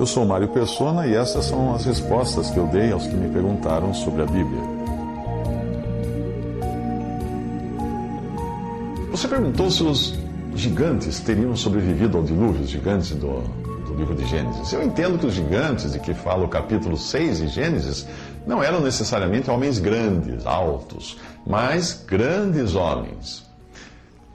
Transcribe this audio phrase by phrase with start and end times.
[0.00, 3.28] Eu sou Mário Persona e essas são as respostas que eu dei aos que me
[3.28, 4.62] perguntaram sobre a Bíblia.
[9.10, 10.18] Você perguntou se os
[10.54, 13.42] gigantes teriam sobrevivido ao dilúvio, os gigantes do,
[13.86, 14.72] do livro de Gênesis.
[14.72, 18.06] Eu entendo que os gigantes de que fala o capítulo 6 de Gênesis
[18.46, 23.49] não eram necessariamente homens grandes, altos, mas grandes homens.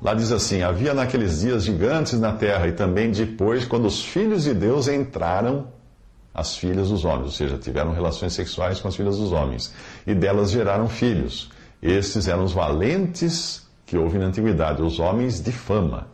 [0.01, 4.43] Lá diz assim: havia naqueles dias gigantes na terra, e também depois, quando os filhos
[4.43, 5.67] de Deus entraram
[6.33, 9.73] as filhas dos homens, ou seja, tiveram relações sexuais com as filhas dos homens,
[10.05, 11.49] e delas geraram filhos.
[11.81, 16.07] Estes eram os valentes que houve na antiguidade, os homens de fama.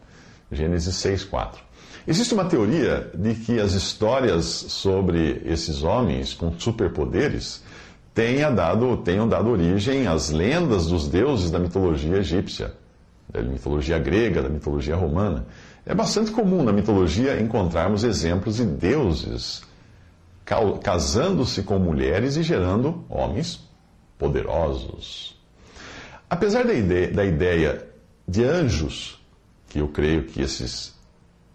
[0.52, 1.61] Gênesis 6, 4.
[2.08, 7.64] Existe uma teoria de que as histórias sobre esses homens com superpoderes
[8.14, 12.73] tenha dado, tenham dado origem às lendas dos deuses da mitologia egípcia,
[13.31, 15.45] da mitologia grega, da mitologia romana.
[15.85, 19.63] É bastante comum na mitologia encontrarmos exemplos de deuses
[20.83, 23.67] casando-se com mulheres e gerando homens
[24.17, 25.39] poderosos.
[26.29, 27.87] Apesar da ideia, da ideia
[28.27, 29.19] de anjos,
[29.69, 30.93] que eu creio que esses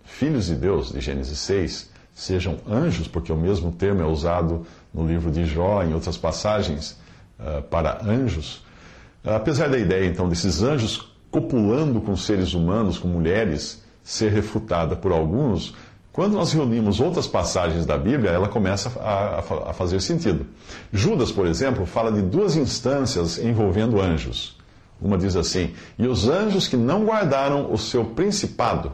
[0.05, 5.07] filhos de Deus, de Gênesis 6, sejam anjos, porque o mesmo termo é usado no
[5.07, 6.99] livro de Jó, em outras passagens,
[7.39, 8.65] uh, para anjos.
[9.23, 15.13] Apesar da ideia, então, desses anjos copulando com seres humanos, com mulheres, ser refutada por
[15.13, 15.75] alguns,
[16.11, 20.47] quando nós reunimos outras passagens da Bíblia, ela começa a, a, a fazer sentido.
[20.91, 24.57] Judas, por exemplo, fala de duas instâncias envolvendo anjos.
[24.99, 28.93] Uma diz assim: E os anjos que não guardaram o seu principado,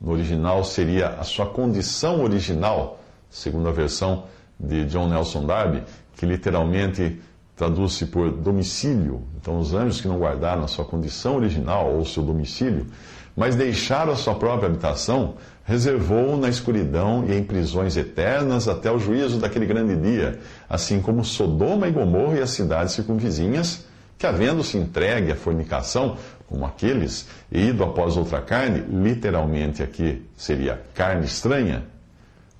[0.00, 4.24] no original seria a sua condição original, segundo a versão
[4.58, 5.82] de John Nelson Darby,
[6.16, 7.20] que literalmente
[7.56, 9.22] traduz-se por domicílio.
[9.40, 12.86] Então, os anjos que não guardaram a sua condição original ou seu domicílio,
[13.34, 15.34] mas deixaram a sua própria habitação,
[15.64, 21.24] reservou na escuridão e em prisões eternas até o juízo daquele grande dia, assim como
[21.24, 23.84] Sodoma e Gomorra e as cidades circunvizinhas,
[24.18, 30.80] que, havendo-se entregue à fornicação, como aqueles, e ido após outra carne, literalmente aqui seria
[30.94, 31.84] carne estranha,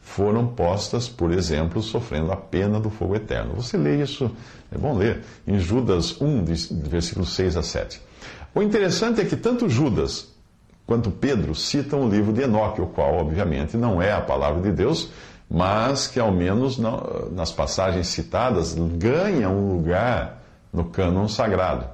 [0.06, 3.54] foram postas, por exemplo, sofrendo a pena do fogo eterno.
[3.56, 4.30] Você lê isso,
[4.72, 6.44] é bom ler, em Judas 1,
[6.88, 8.00] versículos 6 a 7.
[8.54, 10.28] O interessante é que tanto Judas
[10.86, 14.70] quanto Pedro citam o livro de Enoque, o qual, obviamente, não é a palavra de
[14.70, 15.10] Deus,
[15.50, 16.78] mas que, ao menos
[17.32, 20.40] nas passagens citadas, ganha um lugar
[20.72, 21.84] no cânon sagrado,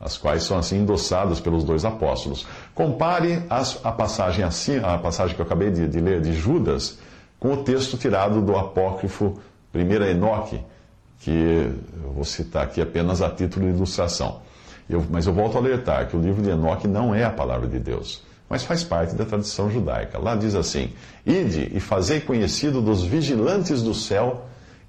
[0.00, 2.46] as quais são assim endossadas pelos dois apóstolos.
[2.74, 6.98] Compare as, a, passagem assim, a passagem que eu acabei de, de ler de Judas
[7.44, 9.38] com o texto tirado do apócrifo
[9.74, 10.58] 1 Enoque,
[11.20, 11.70] que
[12.02, 14.40] eu vou citar aqui apenas a título de ilustração.
[14.88, 17.68] Eu, mas eu volto a alertar que o livro de Enoque não é a palavra
[17.68, 20.18] de Deus, mas faz parte da tradição judaica.
[20.18, 20.94] Lá diz assim:
[21.26, 24.46] Ide e fazei conhecido dos vigilantes do céu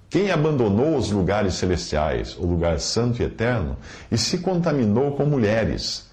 [0.09, 3.75] quem abandonou os lugares celestiais, o lugar santo e eterno,
[4.09, 6.09] e se contaminou com mulheres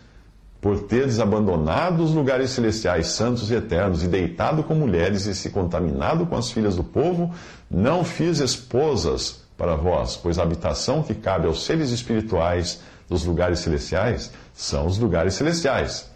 [0.63, 5.51] por teres abandonado os lugares celestiais santos e eternos e deitado com mulheres e se
[5.51, 7.35] contaminado com as filhas do povo,
[7.69, 13.59] não fiz esposas para vós, pois a habitação que cabe aos seres espirituais dos lugares
[13.59, 16.09] celestiais são os lugares celestiais.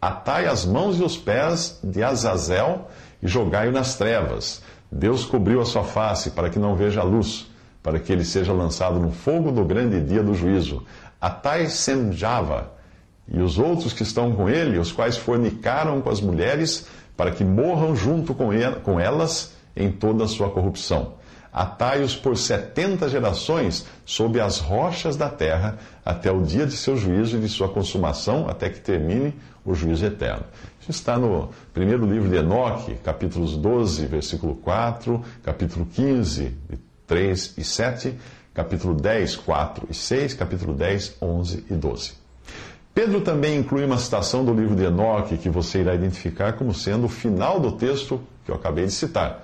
[0.00, 2.88] Atai as mãos e os pés de Azazel
[3.22, 4.62] e jogai-o nas trevas.
[4.90, 7.50] Deus cobriu a sua face para que não veja a luz,
[7.82, 10.86] para que ele seja lançado no fogo do grande dia do juízo.
[11.20, 12.79] Atai Semjava
[13.30, 17.44] e os outros que estão com ele, os quais fornicaram com as mulheres, para que
[17.44, 21.14] morram junto com elas em toda a sua corrupção.
[21.52, 27.36] Atai-os por setenta gerações sob as rochas da terra, até o dia de seu juízo
[27.36, 29.34] e de sua consumação, até que termine
[29.64, 30.44] o juízo eterno.
[30.80, 36.56] Isso está no primeiro livro de Enoque, capítulos 12, versículo 4, capítulo 15,
[37.06, 38.14] 3 e 7,
[38.54, 42.19] capítulo 10, 4 e 6, capítulo 10, 11 e 12.
[43.00, 47.06] Pedro também inclui uma citação do livro de Enoque que você irá identificar como sendo
[47.06, 49.42] o final do texto que eu acabei de citar.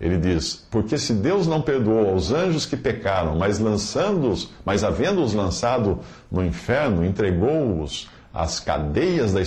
[0.00, 5.34] Ele diz: Porque se Deus não perdoou aos anjos que pecaram, mas lançando-os, mas havendo-os
[5.34, 9.40] lançado no inferno, entregou-os as cadeias da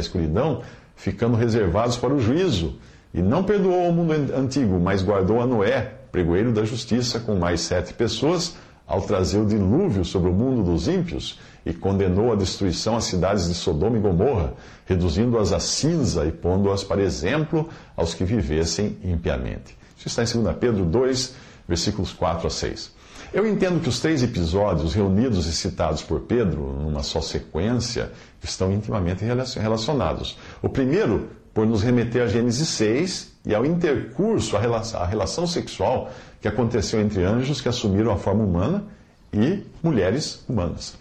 [0.00, 0.62] escuridão
[0.94, 2.78] ficando reservados para o juízo.
[3.12, 7.62] E não perdoou o mundo antigo, mas guardou a Noé, pregoeiro da justiça, com mais
[7.62, 8.54] sete pessoas,
[8.90, 13.46] ao trazer o dilúvio sobre o mundo dos ímpios, e condenou à destruição as cidades
[13.46, 14.54] de Sodoma e Gomorra,
[14.84, 19.78] reduzindo-as a cinza e pondo-as para exemplo aos que vivessem impiamente.
[19.96, 21.34] Isso está em 2 Pedro 2,
[21.68, 22.92] versículos 4 a 6.
[23.32, 28.10] Eu entendo que os três episódios reunidos e citados por Pedro, numa só sequência,
[28.42, 30.36] estão intimamente relacionados.
[30.60, 36.10] O primeiro, por nos remeter a Gênesis 6 e ao intercurso, a relação sexual
[36.40, 38.84] que aconteceu entre anjos que assumiram a forma humana
[39.32, 40.96] e mulheres humanas.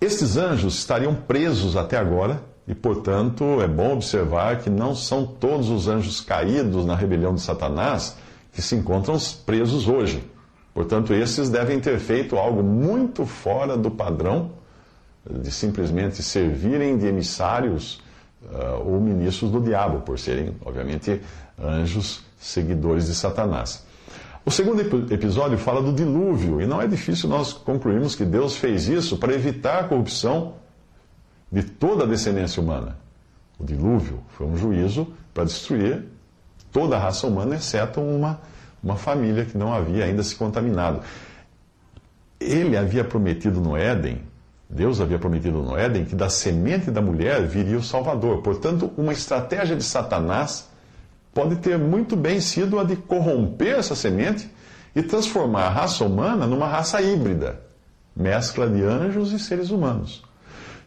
[0.00, 5.68] Estes anjos estariam presos até agora, e portanto é bom observar que não são todos
[5.68, 8.16] os anjos caídos na rebelião de Satanás
[8.52, 10.24] que se encontram presos hoje.
[10.72, 14.52] Portanto, esses devem ter feito algo muito fora do padrão
[15.28, 18.00] de simplesmente servirem de emissários
[18.42, 21.20] uh, ou ministros do diabo, por serem, obviamente,
[21.58, 23.84] anjos seguidores de Satanás.
[24.44, 24.80] O segundo
[25.12, 29.32] episódio fala do dilúvio, e não é difícil nós concluirmos que Deus fez isso para
[29.32, 30.54] evitar a corrupção
[31.50, 32.98] de toda a descendência humana.
[33.58, 36.04] O dilúvio foi um juízo para destruir
[36.70, 38.40] toda a raça humana, exceto uma
[38.84, 41.00] uma família que não havia ainda se contaminado.
[42.38, 44.20] Ele havia prometido no Éden,
[44.68, 48.42] Deus havia prometido no Éden, que da semente da mulher viria o Salvador.
[48.42, 50.68] Portanto, uma estratégia de Satanás
[51.34, 54.48] pode ter muito bem sido a de corromper essa semente
[54.94, 57.64] e transformar a raça humana numa raça híbrida
[58.16, 60.22] mescla de anjos e seres humanos.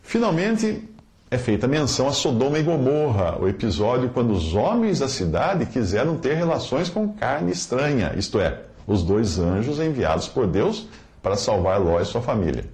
[0.01, 0.87] Finalmente,
[1.29, 6.17] é feita menção a Sodoma e Gomorra, o episódio quando os homens da cidade quiseram
[6.17, 10.87] ter relações com carne estranha, isto é, os dois anjos enviados por Deus
[11.21, 12.65] para salvar Ló e sua família.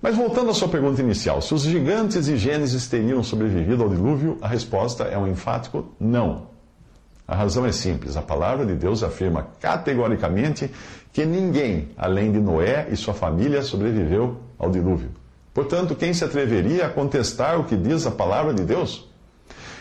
[0.00, 4.38] Mas voltando à sua pergunta inicial, se os gigantes de Gênesis teriam sobrevivido ao dilúvio,
[4.40, 6.54] a resposta é um enfático não.
[7.26, 10.70] A razão é simples: a palavra de Deus afirma categoricamente
[11.12, 15.10] que ninguém, além de Noé e sua família, sobreviveu ao dilúvio.
[15.52, 19.08] Portanto, quem se atreveria a contestar o que diz a palavra de Deus?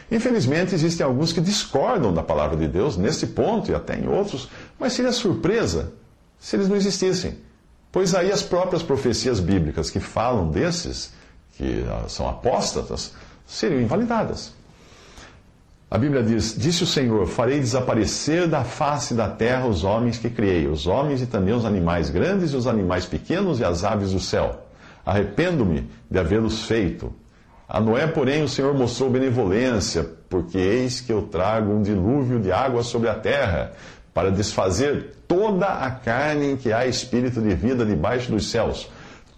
[0.10, 4.50] Infelizmente, existem alguns que discordam da palavra de Deus nesse ponto e até em outros,
[4.80, 5.92] mas seria surpresa
[6.40, 7.40] se eles não existissem.
[7.92, 11.12] Pois aí as próprias profecias bíblicas que falam desses,
[11.58, 13.14] que ah, são apóstatas,
[13.48, 14.54] seriam invalidadas.
[15.90, 20.30] A Bíblia diz: Disse o Senhor: Farei desaparecer da face da terra os homens que
[20.30, 24.12] criei, os homens e também os animais grandes e os animais pequenos e as aves
[24.12, 24.66] do céu
[25.06, 27.14] Arrependo-me de havê-los feito.
[27.70, 32.52] A Noé, porém, o Senhor mostrou benevolência, porque eis que eu trago um dilúvio de
[32.52, 33.74] água sobre a terra,
[34.14, 38.90] para desfazer toda a carne em que há espírito de vida debaixo dos céus.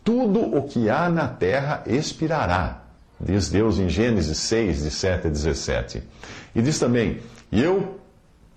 [0.03, 2.83] Tudo o que há na terra expirará,
[3.19, 6.03] diz Deus em Gênesis 6, de 7 a 17.
[6.55, 7.19] E diz também:
[7.51, 7.99] E eu,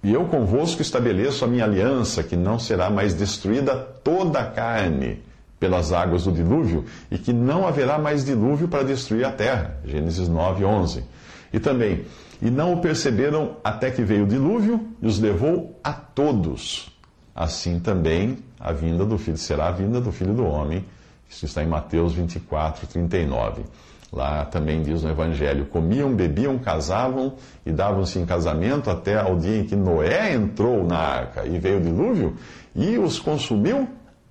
[0.03, 5.23] e eu convosco estabeleço a minha aliança, que não será mais destruída toda a carne
[5.61, 9.79] pelas águas do dilúvio e que não haverá mais dilúvio para destruir a terra.
[9.85, 11.05] Gênesis 9, 11.
[11.53, 12.07] E também,
[12.41, 16.91] e não o perceberam até que veio o dilúvio e os levou a todos.
[17.35, 20.85] Assim também a vinda do filho será a vinda do filho do homem.
[21.29, 23.63] Isso está em Mateus 24, 39.
[24.13, 27.35] Lá também diz no Evangelho: comiam, bebiam, casavam
[27.65, 31.79] e davam-se em casamento até ao dia em que Noé entrou na arca e veio
[31.79, 32.37] o dilúvio
[32.75, 33.89] e os consumiu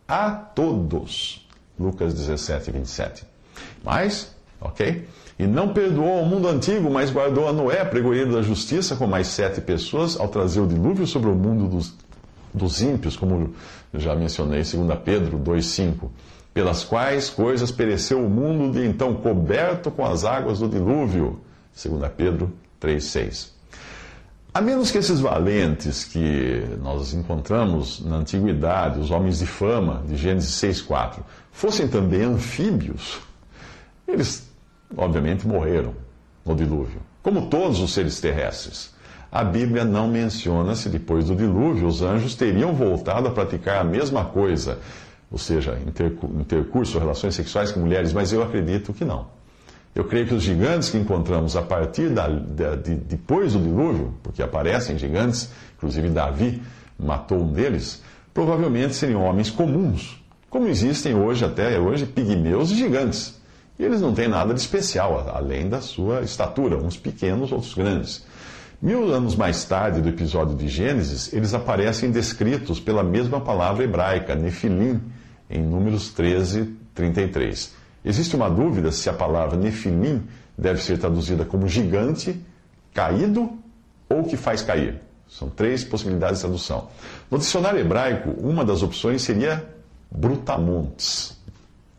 [0.07, 1.47] a todos.
[1.79, 3.25] Lucas 17, 27.
[3.83, 5.07] Mas, ok?
[5.37, 9.27] E não perdoou ao mundo antigo, mas guardou a Noé, pregoeiro da justiça, com mais
[9.27, 11.95] sete pessoas, ao trazer o dilúvio sobre o mundo dos,
[12.53, 13.53] dos ímpios, como
[13.93, 16.09] já mencionei, 2 Pedro 2,5.
[16.53, 21.39] Pelas quais coisas pereceu o mundo de então coberto com as águas do dilúvio.
[21.81, 22.51] 2 Pedro
[22.81, 23.51] 3,6.
[24.51, 30.15] A menos que esses valentes que nós encontramos na antiguidade, os homens de fama, de
[30.15, 31.19] Gênesis 6,4,
[31.51, 33.19] fossem também anfíbios,
[34.07, 34.49] eles
[34.97, 35.93] obviamente morreram
[36.43, 38.91] no dilúvio, como todos os seres terrestres.
[39.31, 43.83] A Bíblia não menciona se depois do dilúvio os anjos teriam voltado a praticar a
[43.83, 44.79] mesma coisa,
[45.31, 45.77] ou seja,
[46.37, 49.27] intercurso, relações sexuais com mulheres, mas eu acredito que não.
[49.93, 54.13] Eu creio que os gigantes que encontramos a partir da, de, de, depois do dilúvio,
[54.23, 56.61] porque aparecem gigantes, inclusive Davi
[56.97, 58.01] matou um deles,
[58.33, 63.39] provavelmente seriam homens comuns, como existem hoje até hoje pigmeus e gigantes.
[63.77, 68.25] E eles não têm nada de especial, além da sua estatura, uns pequenos, outros grandes.
[68.81, 74.35] Mil anos mais tarde do episódio de Gênesis, eles aparecem descritos pela mesma palavra hebraica,
[74.35, 75.01] Nefilim,
[75.49, 77.73] em Números 13, 33.
[78.03, 80.23] Existe uma dúvida se a palavra Nefilim
[80.57, 82.39] deve ser traduzida como gigante,
[82.93, 83.51] caído
[84.07, 85.01] ou que faz cair.
[85.27, 86.89] São três possibilidades de tradução.
[87.29, 89.67] No dicionário hebraico, uma das opções seria
[90.11, 91.37] brutamontes,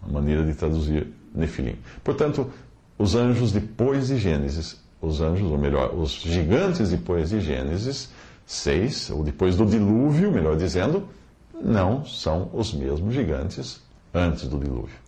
[0.02, 1.76] a maneira de traduzir Nefilim.
[2.02, 2.50] Portanto,
[2.98, 8.10] os anjos depois de Gênesis, os anjos, ou melhor, os gigantes depois de Gênesis
[8.46, 11.08] 6, ou depois do dilúvio, melhor dizendo,
[11.60, 13.80] não são os mesmos gigantes
[14.14, 14.98] antes do dilúvio.